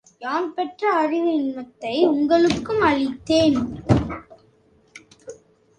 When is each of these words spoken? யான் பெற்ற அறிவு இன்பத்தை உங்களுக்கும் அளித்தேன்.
யான் 0.21 0.53
பெற்ற 0.53 0.93
அறிவு 0.93 1.33
இன்பத்தை 1.33 1.93
உங்களுக்கும் 2.07 2.81
அளித்தேன். 2.81 3.59